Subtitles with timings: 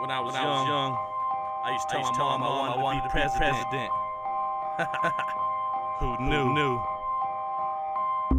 [0.00, 0.98] When I was, when young, I was young,
[1.62, 3.52] I used to tell, used my, mom, mom I wanted, to be president.
[3.52, 3.90] president.
[6.00, 6.40] Who knew?
[6.40, 6.82] Who knew?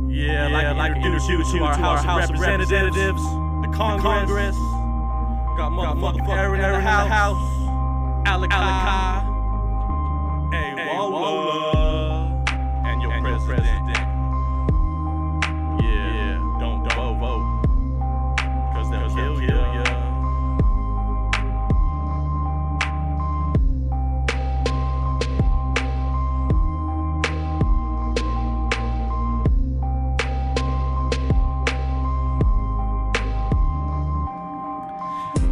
[0.09, 3.21] Yeah, yeah, like, like introduce you to our House, House of Representatives,
[3.61, 4.55] the Congress, the Congress
[5.55, 9.30] got motherfucking Aaron in the house, house Alec Hey,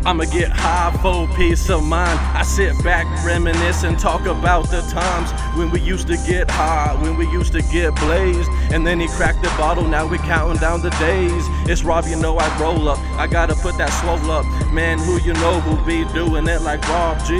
[0.09, 2.19] I'ma get high for peace of mind.
[2.35, 6.99] I sit back, reminisce, and talk about the times when we used to get high,
[6.99, 8.49] when we used to get blazed.
[8.73, 11.43] And then he cracked the bottle, now we counting down the days.
[11.69, 12.97] It's Rob, you know I roll up.
[13.19, 14.47] I gotta put that swole up.
[14.73, 17.35] Man, who you know who be doing it like Rob G?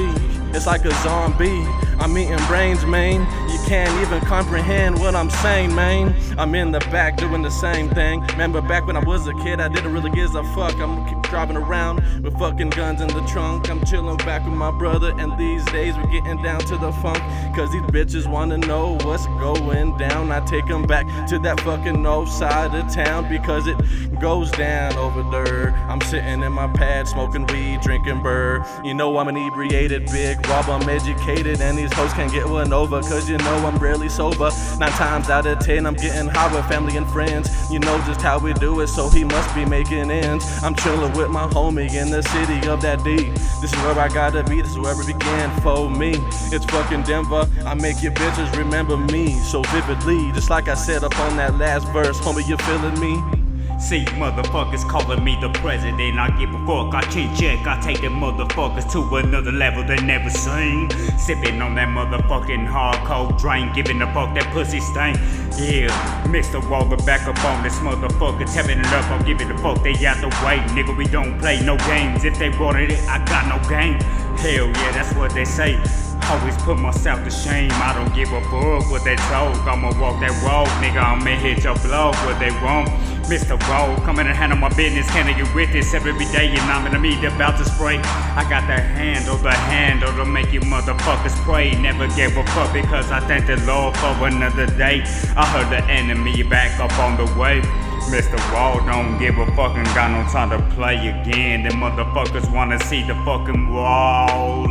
[0.53, 1.65] It's like a zombie.
[2.00, 3.22] I'm eating brains, man.
[3.52, 6.16] You can't even comprehend what I'm saying, man.
[6.38, 8.22] I'm in the back doing the same thing.
[8.28, 10.75] Remember back when I was a kid, I didn't really give a fuck.
[10.80, 13.70] I'm keep driving around with fucking guns in the trunk.
[13.70, 17.20] I'm chilling back with my brother, and these days we're getting down to the funk.
[17.55, 20.31] Cause these bitches wanna know what's going down.
[20.31, 23.77] I take them back to that fucking north side of town because it
[24.20, 25.72] goes down over there.
[25.89, 28.64] I'm sitting in my pad, smoking weed, drinking burr.
[28.83, 32.71] You know I'm inebriated, big Rob, I'm educated, and these these hoes can't get one
[32.71, 34.51] over, cause you know I'm rarely sober.
[34.77, 37.49] Nine times out of ten, I'm getting high with family and friends.
[37.71, 40.45] You know just how we do it, so he must be making ends.
[40.63, 43.29] I'm chilling with my homie in the city of that D.
[43.61, 46.13] This is where I gotta be, this is where it began for me.
[46.51, 50.31] It's fucking Denver, I make your bitches remember me so vividly.
[50.33, 53.38] Just like I said up on that last verse, homie, you feeling me?
[53.80, 56.19] See motherfuckers calling me the president.
[56.19, 57.66] I give a fuck, I can't check.
[57.66, 60.89] I take them motherfuckers to another level they never seen.
[61.17, 65.15] Sipping on that motherfucking hardcore drink, giving a fuck that pussy stain.
[65.58, 65.87] Yeah,
[66.26, 66.59] Mr.
[66.70, 69.09] Waller back up on this motherfucker, tapping it up.
[69.11, 70.59] I'm giving a fuck, they out the way.
[70.76, 72.26] Nigga, we don't play no games.
[72.26, 73.93] If they wanted it, I got no game.
[74.39, 76.08] Hell yeah, that's what they say.
[76.29, 77.71] Always put myself to shame.
[77.73, 79.57] I don't give a fuck what they talk.
[79.65, 81.01] I'ma walk that road, nigga.
[81.01, 82.89] I'ma hit your blow what they want.
[83.29, 83.57] Mr.
[83.69, 86.93] Roll, coming and handle my business, handle you with this every day, and I'm in
[86.93, 87.97] the meat about to spray.
[87.97, 91.71] I got the handle, the handle to make you motherfuckers pray.
[91.79, 95.03] Never gave a fuck because I thank the Lord for another day.
[95.37, 97.61] I heard the enemy back up on the way.
[98.08, 98.37] Mr.
[98.54, 101.64] Wall don't give a fucking got no time to play again.
[101.64, 103.73] The motherfuckers wanna see the fucking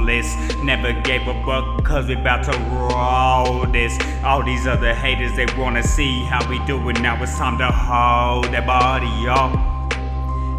[0.05, 0.37] list.
[0.65, 3.99] Never gave a fuck cause we about to roll this.
[4.25, 7.01] All these other haters, they wanna see how we do it.
[7.01, 9.78] Now it's time to hold that body, y'all.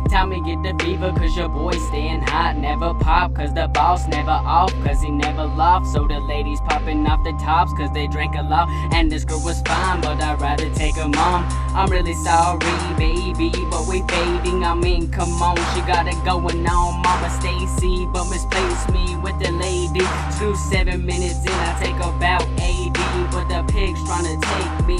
[0.07, 2.57] Time to get the fever, cause your boy staying hot.
[2.57, 5.87] Never pop, cause the boss never off, cause he never loft.
[5.87, 8.69] So the ladies popping off the tops, cause they drank a lot.
[8.93, 11.45] And this girl was fine, but I'd rather take her mom.
[11.75, 12.59] I'm really sorry,
[12.97, 14.63] baby, but we fading.
[14.63, 19.37] I mean, come on, she got it going on, Mama Stacy, but misplaced me with
[19.39, 20.05] the lady.
[20.39, 22.91] Two seven minutes in, I take about 80,
[23.31, 24.99] but the pig's trying to take me.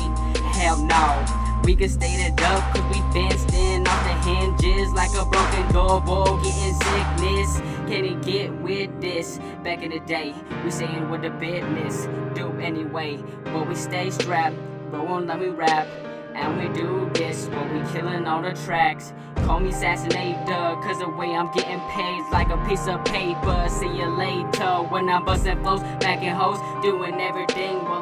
[0.54, 1.39] Hell no.
[1.64, 5.72] We can stay the duck, cause we fenced in off the hinges like a broken
[5.72, 7.60] doorbell getting sickness.
[7.88, 9.40] Can it get with this?
[9.64, 10.34] Back in the day,
[10.64, 14.56] we saying what the business do anyway, but we stay strapped,
[14.90, 15.88] bro won't let me rap.
[16.36, 19.14] And we do this, but we killing all the tracks.
[19.46, 23.68] Call me Assassinate cause the way I'm getting paid like a piece of paper.
[23.70, 27.80] See you later when I'm busting flows, back in hoes, doing everything.
[27.80, 27.99] But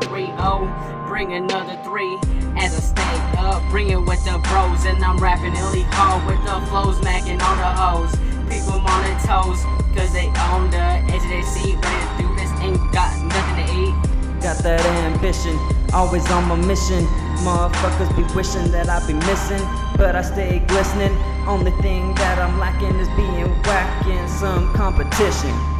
[0.00, 1.06] 530.
[1.08, 2.18] Bring another three
[2.58, 3.62] as I stay up.
[3.70, 7.70] Bring it with the bros, and I'm rapping illegal with the flows, macking on the
[7.70, 8.10] hoes.
[8.50, 9.62] People on their toes,
[9.94, 11.76] cause they on the edge of their seat.
[11.78, 13.94] Running through this ain't got nothing to eat.
[14.42, 15.56] Got that ambition,
[15.92, 17.06] always on my mission.
[17.46, 19.62] Motherfuckers be wishing that I be missing,
[19.96, 21.16] but I stay glistening.
[21.46, 25.73] Only thing that I'm lacking is being wackin' some competition.